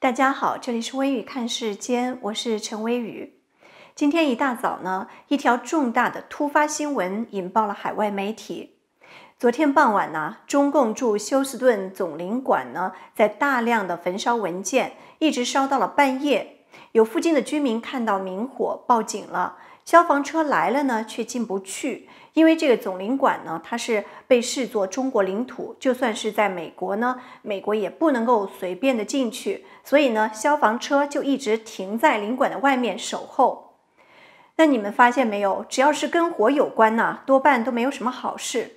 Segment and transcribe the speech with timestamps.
[0.00, 3.40] 大家好，这里是微雨看世间，我是陈微雨。
[3.96, 8.76] 今天一大早呢，一条重大的突发新闻引爆了海外媒体。
[9.40, 16.58] 昨天傍晚呢，中共驻休斯顿总领馆呢，在大量的焚烧文件，一直烧到了半夜。
[16.92, 19.56] 有附近的居民看到明火，报警了。
[19.88, 33.76] 消防车来了呢，却进不去，因为这个总领馆呢，它是被视作中国领土，就算是在美国呢，美国也不能够随便的进去，所以呢，消防车就一直停在领馆的外面守候。
[34.56, 35.64] 那你们发现没有？
[35.66, 38.72] 只要是跟火有关呢，多半都没有什么好事。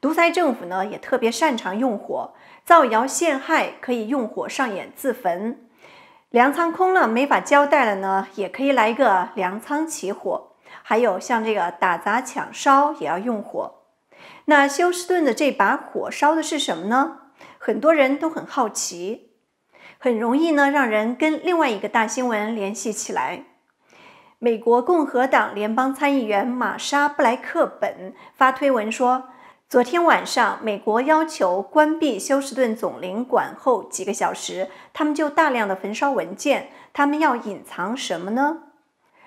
[0.00, 5.67] 独裁政府呢，也特别擅长用火，造谣陷害，可以用火上演自焚。
[6.30, 10.52] 粮仓空了，没法交代了呢，也可以来一个粮仓起火。
[10.82, 13.84] 还有像这个打砸抢烧也要用火，
[14.46, 17.18] 那休斯顿的这把火烧的是什么呢？
[17.58, 19.32] 很多人都很好奇，
[19.98, 23.44] 很容易呢让人跟另外一个大新闻联系起来。
[24.38, 29.30] 美国共和党联邦参议员玛莎布莱克本发推文说，
[29.68, 38.62] 昨天晚上美国要求关闭休斯顿总领馆后几个小时，他们就大量的焚烧文件，他们要隐藏什么呢？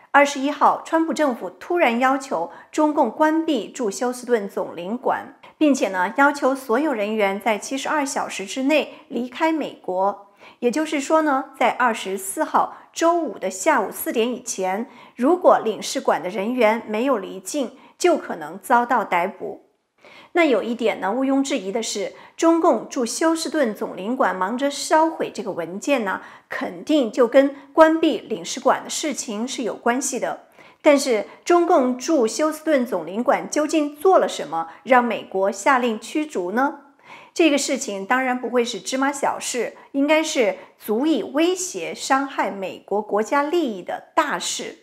[0.09, 10.29] 二十一号，川普政府突然要求中共关闭驻休斯顿总领馆，并且呢，要求所有人员在七十二小时之内离开美国。
[10.57, 19.67] 也就是说呢，在二十四号周五的下午四点以前，如果领事馆的人员没有离境，就可能遭到逮捕。
[20.33, 30.47] 那有一点呢，毋庸置疑的是，中共驻休斯顿总领馆忙着烧毁这个文件呢，肯定就跟关闭领事馆的事情是有关系的。
[30.81, 36.79] 但是，中共驻休斯顿总领馆究竟做了什么，让美国下令驱逐呢？
[37.33, 44.77] 这个事情当然不会是芝麻小事，应该是足以威胁、伤害美国国家利益的大事。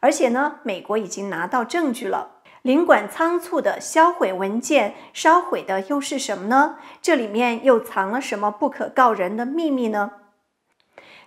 [0.00, 2.41] 而且呢，美国已经拿到证据了。
[2.62, 6.76] 领馆仓促的销毁文件，烧毁的又是什么呢？
[7.02, 10.12] 这里面又藏了什么不可告人的秘密呢？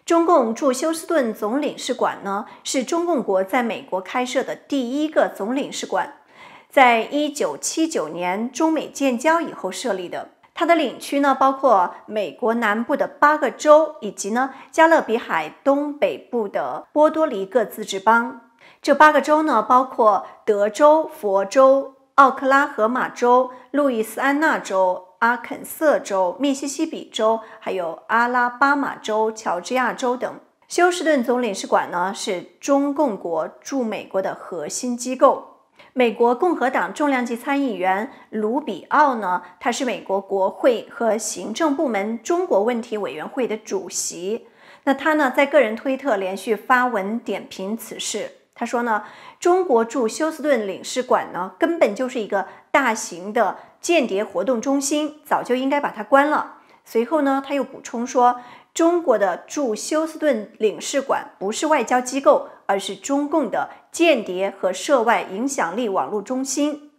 [0.05, 6.13] 中共驻休斯顿总领事馆呢，是中共国在美国开设的第一个总领事馆，
[6.69, 10.29] 在一九七九年中美建交以后设立的。
[10.53, 18.44] 它的领区呢，包括美国南部的八个州，以及呢加勒比海东北部的波多黎各自治邦。
[18.85, 30.39] 这八个州呢，包括德州、佛州、奥克拉荷马州、路易斯安那州、阿肯色州、密西西比州，还有阿拉巴马州、乔治亚州等。
[30.67, 35.61] 休斯顿总领事馆呢，是中共国驻美国的核心机构。
[35.93, 44.45] 美国共和党重量级参议员卢比奥呢，他是美国国会和行政部门中国问题委员会的主席。
[44.83, 48.29] 那他呢，在个人推特连续发文点评此事。
[48.57, 49.03] 他说呢，
[49.37, 56.59] 中国驻休斯顿领事馆呢，根本就是一个大型的间谍活动中心，早就应该把它关了。
[56.85, 58.39] 随后呢，他又补充说，
[58.73, 66.91] 中国的驻休斯顿领事馆不是外交机构，而是中共的间谍和涉外影响力网络中心，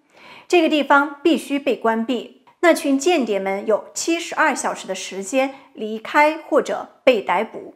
[0.47, 2.45] 这个地方必须被关闭。
[2.61, 7.75] 那群间谍们有七十二小时的时间离开或者被逮捕。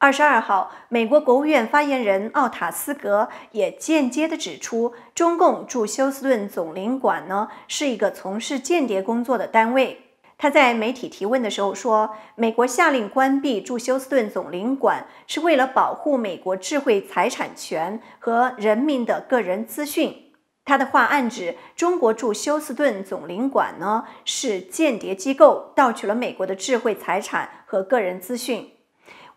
[0.00, 10.02] 二十二号，美国国务院发言人奥塔斯格也间接地指出，中共驻休斯顿总领馆呢是一个从事间谍工作的单位。
[10.38, 20.30] 他在媒体提问的时候说，美国下令关闭驻休斯顿总领馆是为了保护美国智慧财产权和人民的个人资讯。
[20.64, 28.70] 他的话暗指，中国驻休斯顿总领馆呢是间谍机构，盗取了美国的智慧财产和个人资讯。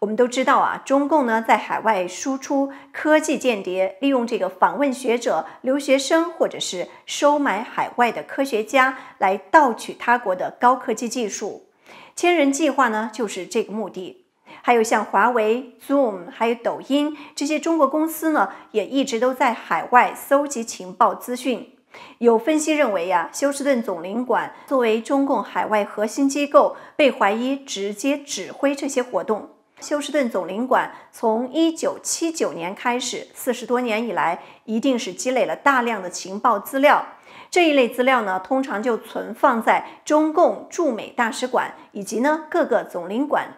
[0.02, 11.68] 我们都知道啊，中共呢在海外输出科技间谍，利用这个访问学者、留学生，或者是收买海外的科学家来盗取他国的高科技技术。
[12.16, 14.26] 千人计划呢就是这个目的。
[14.64, 21.78] 还有像华为、Zoom，还有抖音这些中国公司呢，也一直都在海外搜集情报资讯。
[22.18, 29.50] 有分析认为呀，休斯顿总领馆作为中共海外核心机构，被怀疑直接指挥这些活动。
[29.82, 37.06] 休斯顿总领馆从一九七九年开始，四十多年以来，一定是积累了大量的情报资料。
[37.50, 43.58] 这一类资料呢，通常就存放在中共驻美大使馆以及呢各个总领馆。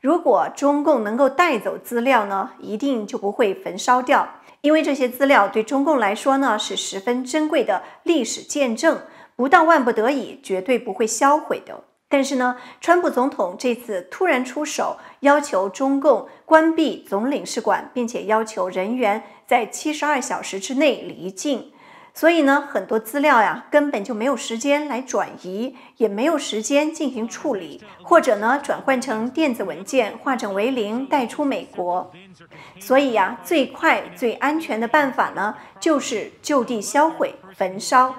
[0.00, 4.28] 如果中共能够带走资料呢，一定就不会焚烧掉，
[4.62, 9.02] 因为这些资料对中共来说呢是十分珍贵的历史见证，
[9.36, 11.84] 不到万不得已，绝对不会销毁的。
[12.12, 21.72] 但是呢，川普总统这次突然出手，要求中共关闭总领事馆，并且要求人员在七十二小时之内离境。
[22.20, 32.12] 所以呢，很多资料呀，根本就没有时间来转移，也没有时间进行处理，或者呢，转换成电子文件，化整为零带出美国。
[32.78, 38.14] 所以呀，最快最安全的办法呢，就是就地销毁、焚烧。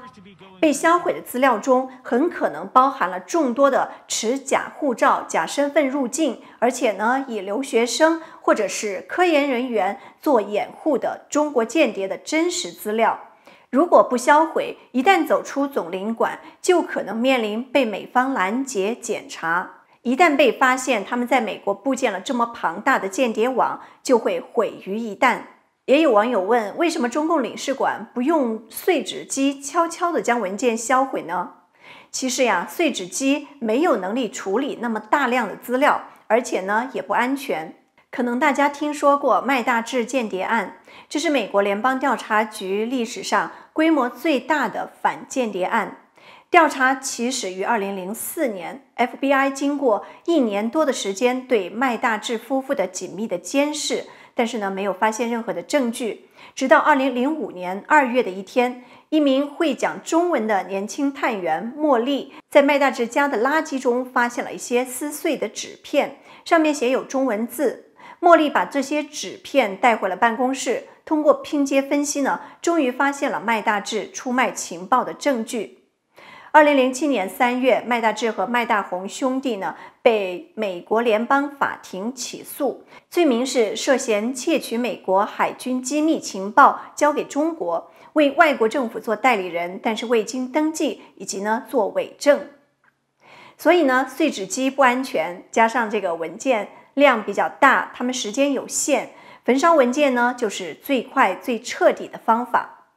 [0.60, 13.20] 被销毁的资料中很可能包含了众多的持假护照、假身份入境，而且呢以留学生或者是科研人员做掩护的中国间谍的真实资料。
[13.72, 19.84] 如果不销毁，一旦走出总领馆，就可能面临被美方拦截检查。
[20.02, 25.44] 一旦被发现他们在美国布建了这么庞大的间谍网，就会毁于一旦。
[25.86, 31.52] 也有网友问，为什么中共领事馆不用碎纸机悄悄地将文件销毁呢？
[32.12, 37.74] 其实呀，碎纸机没有能力处理那么大量的资料，而且呢也不安全。
[38.12, 46.10] 可能大家听说过麦大治间谍案，这是美国联邦调查局历史上规模最大的反间谍案。
[46.50, 54.08] 调查起始于2004年，FBI 经过一年多的时间对麦大治夫妇的紧密的监视。
[54.34, 56.30] 但是呢，没有发现任何的证据。
[56.54, 67.91] 直到二零零五年二月的一天，一名会讲中文的年轻探员莫莉在麦大治家的垃圾中发现了一些撕碎的纸片，上面写有中文字。
[68.24, 75.80] 莫莉把这些纸片带回了办公室，通过拼接分析呢，终于发现了麦大志出卖情报的证据。
[76.52, 92.48] 二零零七年三月，麦大志和麦大红兄弟呢被美国联邦法庭起诉，罪名是涉嫌窃取美国海军机密情报交给中国，为外国政府做代理人，但是未经登记，以及呢做伪证。
[93.58, 99.12] 所以呢，碎纸机不安全，加上这个文件量比较大，他们时间有限，
[99.44, 102.88] 焚烧文件呢就是最快最彻底的方法。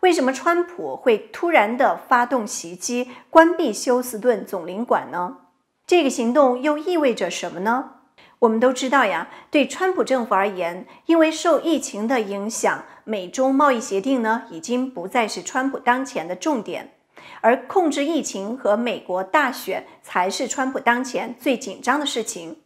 [0.00, 5.38] 为什么川普会突然的发动袭击，关闭休斯顿总领馆呢？
[5.86, 7.92] 这个行动又意味着什么呢？
[8.40, 16.92] 我们都知道呀，对川普政府而言，因为受疫情的影响，美中贸易协定呢已经不再是川普当前的重点，
[17.40, 22.58] 而控制疫情和美国大选才是川普当前最紧张的事情。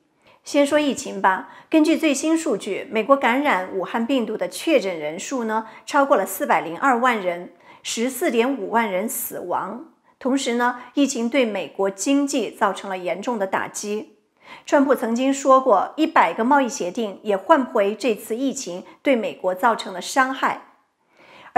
[0.49, 1.51] 先说疫情吧。
[1.69, 7.53] 根据最新数据，美国感染武汉病毒的确诊人数呢，超过了四百零二万人，
[7.83, 9.93] 十四点五万人死亡。
[10.19, 14.17] 同时呢，疫情对美国经济造成了严重的打击。
[14.65, 20.78] 川普曾经说过，一百个贸易协定也换不回这次疫情对美国造成的伤害。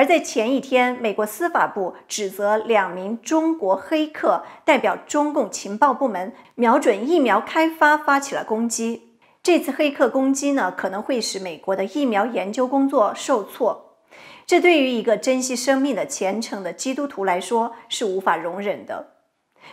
[0.00, 9.18] 而在前一天，美国司法部指责两名中国黑客代表中共情报部门，瞄准疫苗开发发起了攻击。
[9.42, 13.98] 这次黑客攻击呢，可能会使美国的疫苗研究工作受挫。
[14.46, 19.16] 这对于一个珍惜生命的虔诚的基督徒来说是无法容忍的。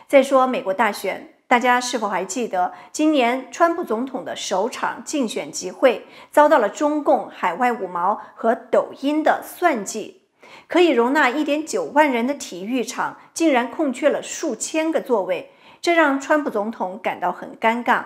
[0.10, 1.36] 再说美国大选。
[1.50, 10.17] 大家是否还记得，今年川普总统的首场竞选集会遭到了中共海外五毛和抖音的算计？
[10.68, 15.52] 可以容纳一点九万人的体育场竟然空缺了数千个座位，
[15.82, 18.04] 这让川普总统感到很尴尬。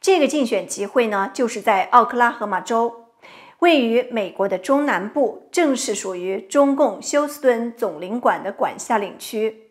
[0.00, 3.06] 这个竞选集会呢，就是在奥克拉荷马州，
[3.58, 9.62] 位于美国的中南部，正是属于中共休斯顿总领馆的管辖领区。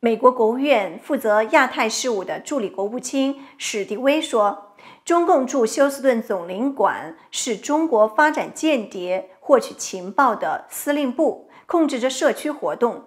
[0.00, 4.74] 美国国务院负责亚太事务的助理国务卿史迪威说
[5.04, 13.06] ：“中共驻休斯顿总领馆是中国发展间谍、获取情报的司令部，控制着社区活动。”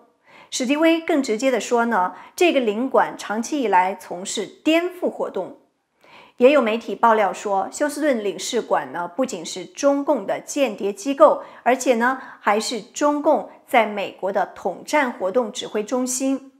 [0.51, 5.59] 史迪威更直接地说：“呢，这个领馆长期以来从事颠覆活动。”
[6.35, 16.51] 也有媒体爆料说，休斯顿领事馆呢不仅是中共的间谍机构，而且呢还是中共在美国的统战活动指挥中心。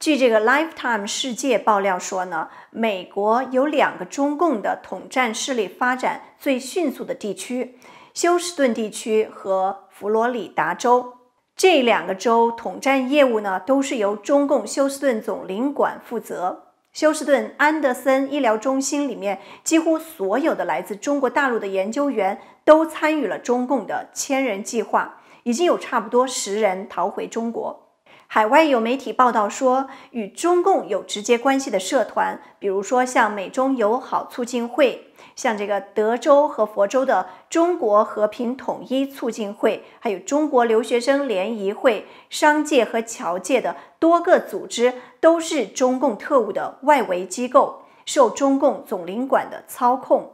[0.00, 7.78] 据这个 Lifetime 世界爆料说呢，美国有两个中共的统战势力发展最迅速的地区，
[8.20, 11.18] 休斯顿地区和佛罗里达州。
[11.54, 16.64] 这两个州统战业务呢，都是由中共休斯顿总领馆负责。
[16.92, 27.84] 休斯顿安德森医疗中心里面，几乎所有的来自中国大陆的研究员都参与了中共的千人计划，已经有差不多十人逃回中国。
[28.26, 35.07] 海外有媒体报道说，与中共有直接关系的社团，比如说像美中友好促进会，
[35.38, 50.32] 像这个德州和佛州的中国和平统一促进会，还有中国留学生联谊会，商界和侨界的多个组织，都是中共特务的外围机构，受中共总领馆的操控。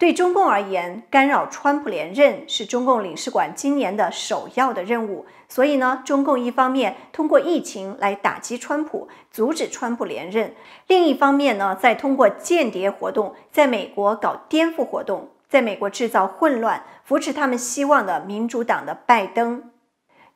[0.00, 5.26] 对中共而言，干扰川普连任是中共领事馆今年的首要的任务。
[5.46, 10.52] 所以呢，中共一方面通过疫情来打击川普，阻止川普连任；
[10.86, 19.70] 另一方面呢，再通过间谍活动在美国搞颠覆活动，在美国制造混乱，扶持他们希望的民主党的拜登。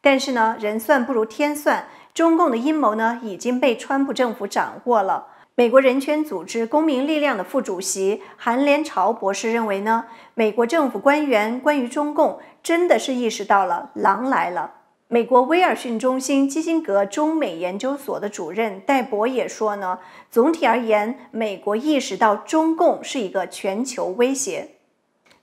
[0.02, 5.28] 但是呢，人算不如天算，中共的阴谋呢已经被川普政府掌握了。
[5.56, 14.72] 美国人权组织公民力量的副主席韩连朝博士认为呢，美国政府官员关于中共真的是意识到了狼来了。
[15.06, 24.70] 美国威尔逊中心基辛格中美研究所的主任戴博也说呢，总体而言，美国意识到中共是一个全球威胁。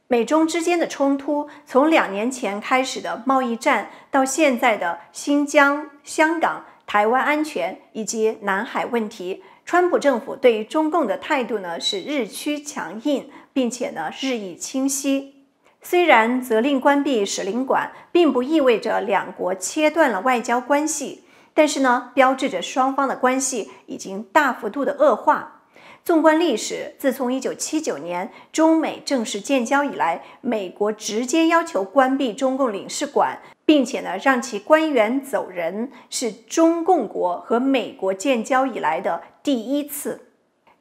[0.09, 9.41] 美中之间的冲突，从两年前开始的贸易战，到现在的新疆、香港、台湾安全以及南海问题。
[9.65, 15.45] 川普政府对于中共的态度呢是日趋强硬，并且呢日益清晰。
[15.81, 25.60] 虽然责令关闭使领馆，并不意味着两国切断了外交关系，但是呢标志着双方的关系已经大幅度的恶化。
[26.03, 33.39] 纵观历史，自从1979年中美正式建交以来，美国直接要求关闭中共领事馆。
[33.63, 40.27] 并且呢，让其官员走人，是中共国和美国建交以来的第一次。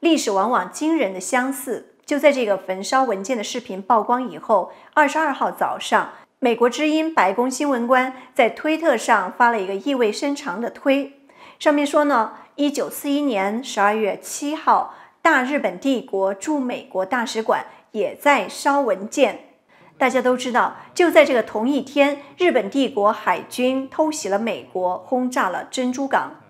[0.01, 1.93] 历史往往惊人的相似。
[2.05, 6.09] 就在这个焚烧文件的视频曝光以后，二十二号早上，
[6.39, 11.13] 美国之音白宫新闻官在推特上发了一个意味深长的推，
[11.57, 19.39] 上面说呢，一九四一年十二月七号，大日本帝国驻美国大使馆也在烧文件。
[19.97, 26.41] 大家都知道，就在这个同一天，日本帝国海军偷袭了美国，轰炸了珍珠港。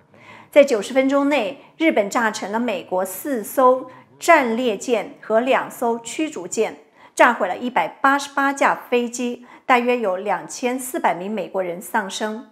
[0.50, 6.78] 在九十分钟内，日本炸沉了美国四艘战列舰和两艘驱逐舰，
[7.14, 12.52] 炸毁了一百八十八架飞机，大约有两千四百名美国人丧生。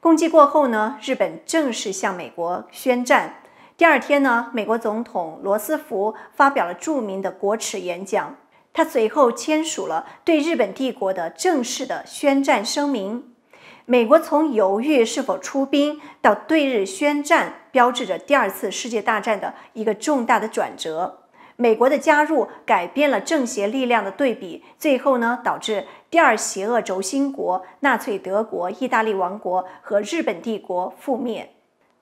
[0.00, 3.42] 攻击过后呢，日本正式向美国宣战。
[3.78, 8.34] 第二天呢，美国总统罗斯福发表了著名的国耻演讲。
[8.72, 13.36] 他随后签署了对日本帝国的正式的宣战声明。
[13.84, 21.20] 美国从犹豫是否出兵到对日宣战，标志着第二次世界大战的一个重大的转折。
[21.54, 31.54] 美国的加入改变了正邪力量的对比，最后呢，导致第二邪恶轴心国纳粹德国、意大利王国和日本帝国覆灭。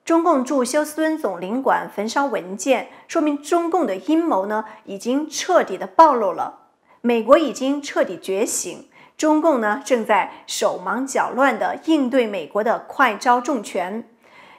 [0.07, 6.59] 中共驻休斯敦总领馆焚烧文件，说明中共的阴谋呢已经彻底的暴露了。
[7.01, 8.87] 美国已经彻底觉醒，
[9.17, 14.07] 中共呢正在手忙脚乱地应对美国的快招重拳。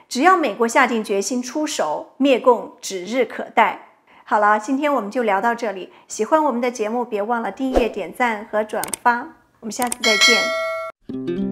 [0.07, 3.87] 只要美国下定决心出手，灭共指日可待。
[4.23, 5.91] 好了，今天我们就聊到这里。
[6.07, 9.27] 喜欢我们的节目，别忘了订阅、点赞和转发。
[9.61, 11.48] 我们下次再见。